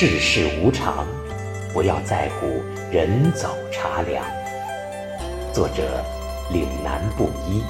[0.00, 1.04] 世事无常，
[1.72, 4.24] 不要在乎人走茶凉。
[5.52, 6.04] 作者：
[6.52, 7.64] 岭南布衣。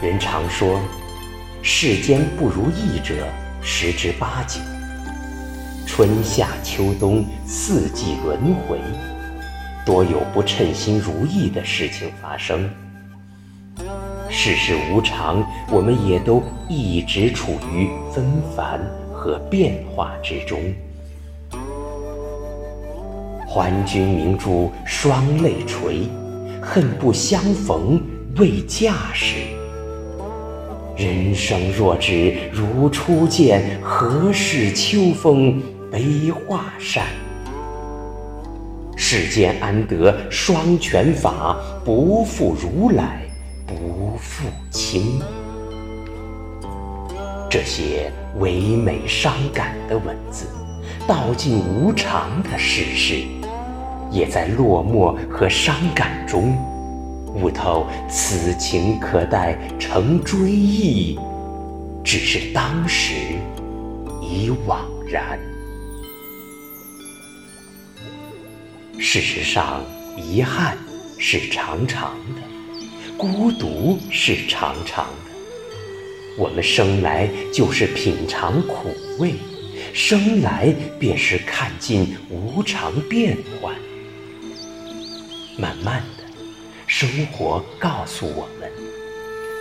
[0.00, 0.80] 人常说，
[1.62, 3.28] 世间不如意者
[3.60, 4.79] 十之八九。
[6.00, 8.78] 春夏秋冬四季轮回，
[9.84, 12.70] 多有不称心如意的事情发生。
[14.30, 18.24] 世事无常，我们也都一直处于纷
[18.56, 18.80] 繁
[19.12, 20.58] 和变化之中。
[23.46, 26.08] 还君明珠双泪垂，
[26.62, 28.02] 恨不相逢
[28.38, 29.34] 未嫁时。
[30.96, 35.60] 人生若只如初见，何事秋风
[35.90, 37.06] 悲画扇？
[38.96, 41.56] 世间安得双全法？
[41.84, 43.22] 不负如来
[43.66, 45.20] 不负卿。
[47.50, 50.46] 这些唯美伤感的文字，
[51.08, 53.24] 道尽无常的世事，
[54.12, 56.56] 也在落寞和伤感中。
[57.34, 61.18] 悟透此情可待成追忆，
[62.04, 63.14] 只是当时
[64.20, 64.76] 已惘
[65.08, 65.38] 然。
[69.02, 69.82] 事实上，
[70.14, 70.76] 遗憾
[71.18, 72.42] 是长长的，
[73.16, 75.30] 孤独是长长的。
[76.36, 79.36] 我们生来就是品尝苦味，
[79.94, 83.74] 生来便是看尽无常变幻。
[85.56, 86.24] 慢慢的。
[86.86, 88.70] 生活告诉我们，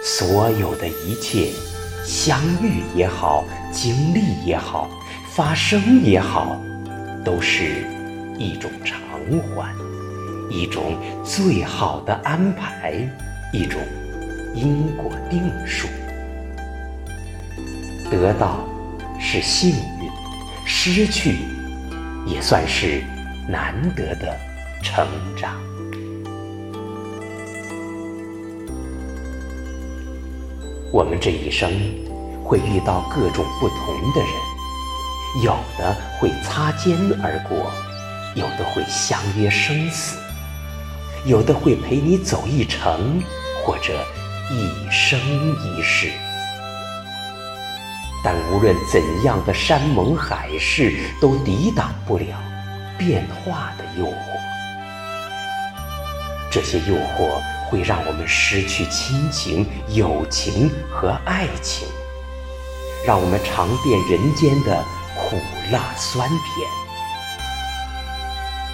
[0.04, 1.50] 所有的一切，
[2.06, 4.90] 相遇也好，经历也好，
[5.32, 6.62] 发生也好，
[7.24, 7.86] 都是
[8.40, 8.98] 一种偿
[9.54, 9.76] 还，
[10.50, 12.94] 一种最好的安排，
[13.52, 13.82] 一种
[14.56, 15.90] 因果定数。
[18.10, 18.66] 得到
[19.20, 20.10] 是幸运，
[20.66, 21.40] 失去
[22.26, 23.04] 也算是
[23.48, 24.34] 难得的
[24.82, 25.54] 成长。
[30.92, 31.70] 我们这一生
[32.44, 33.78] 会遇到各种不同
[34.16, 34.32] 的人，
[35.44, 37.70] 有的会擦肩而过，
[38.36, 40.18] 有的会相约生死，
[41.26, 43.22] 有的会陪你走一程
[43.64, 44.06] 或者
[44.52, 46.12] 一生一世。
[48.24, 52.26] 但无论怎样的山盟海誓，都抵挡不了
[52.98, 54.14] 变化的诱惑。
[56.52, 57.42] 这些诱惑。
[57.70, 61.88] 会让我们失去亲情、友情和爱情，
[63.06, 64.84] 让我们尝遍人间的
[65.16, 65.38] 苦
[65.72, 66.89] 辣酸甜。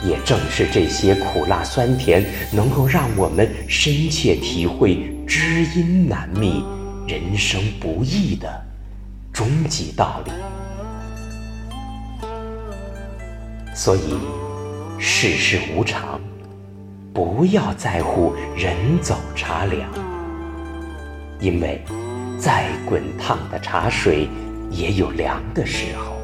[0.03, 6.63] 也正是这些苦辣酸甜，能够让我们深切体会知音难觅、
[7.07, 8.47] 人生不易的
[9.31, 10.31] 终极道理。
[13.73, 14.17] 所以，
[14.97, 16.19] 世事无常。
[17.13, 19.89] 不要在乎人走茶凉，
[21.39, 21.81] 因为
[22.37, 24.27] 再滚烫的茶水
[24.69, 26.14] 也有凉的时候，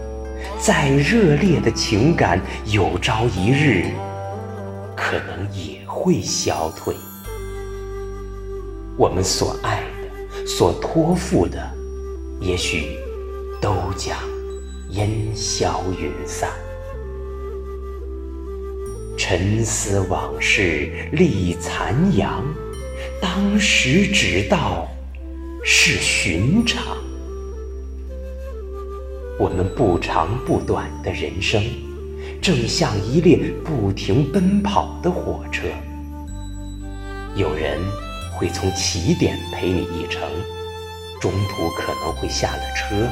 [0.59, 3.85] 再热烈的情感有朝一日
[4.95, 6.95] 可能也会消退。
[8.97, 11.59] 我们所爱的、所托付的，
[12.39, 12.97] 也许
[13.59, 14.17] 都将
[14.89, 16.49] 烟消云散。
[19.17, 22.43] 沉思往事立残阳，
[23.21, 24.87] 当时只道
[25.63, 26.97] 是寻常。
[29.41, 31.59] 我们不长不短的人生，
[32.39, 35.63] 正像一列不停奔跑的火车。
[37.35, 37.79] 有人
[38.35, 40.21] 会从起点陪你一程，
[41.19, 43.09] 中途可能会下了车；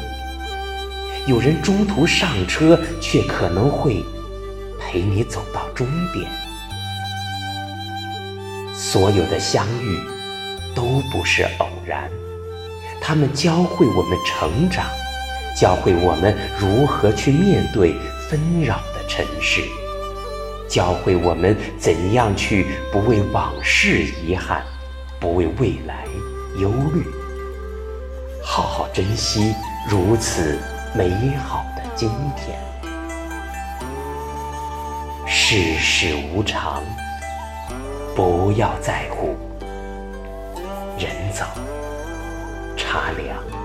[1.26, 4.06] 有人中途上车，却可能会。
[4.80, 6.30] 陪你走到终点，
[8.74, 10.00] 所有的相遇
[10.76, 12.10] 都不是偶然，
[13.00, 14.88] 他们教会我们成长，
[15.56, 17.96] 教会我们如何去面对
[18.30, 19.62] 纷扰的尘世，
[20.70, 24.64] 教会我们怎样去不为往事遗憾，
[25.20, 26.06] 不为未来
[26.62, 27.04] 忧虑，
[28.44, 29.54] 好好珍惜
[29.90, 30.58] 如此
[30.94, 32.58] 美好的今天。
[35.26, 36.82] 世事无常，
[38.16, 39.36] 不要在乎。
[40.98, 41.46] 人走
[42.78, 43.59] 茶凉。